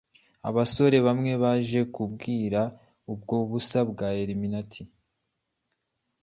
[0.49, 2.61] Abasore bamwe baje kumbwira
[3.11, 4.83] ubwo busa bwa Illuminati,